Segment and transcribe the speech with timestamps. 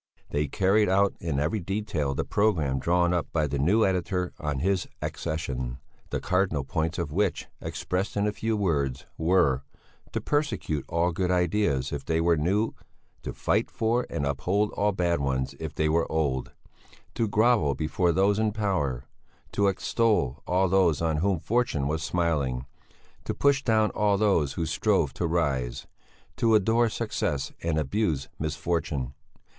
[0.31, 4.57] They carried out in every detail the programme drawn up by the new editor on
[4.57, 5.77] his accession,
[6.09, 9.63] the cardinal points of which, expressed in a few words, were:
[10.11, 12.73] to persecute all good ideas if they were new,
[13.21, 16.51] to fight for and uphold all bad ones if they were old,
[17.13, 19.05] to grovel before those in power,
[19.51, 22.65] to extol all those on whom fortune was smiling,
[23.23, 25.85] to push down all those who strove to rise,
[26.37, 29.13] to adore success and abuse misfortune.